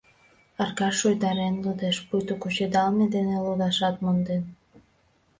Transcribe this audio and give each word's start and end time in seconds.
—Аркаш 0.63 0.95
шуйдарен 0.99 1.55
лудеш, 1.63 1.97
пуйто 2.07 2.33
кучедалме 2.41 3.05
дене 3.15 3.35
лудашат 3.45 3.95
монден. 4.03 4.43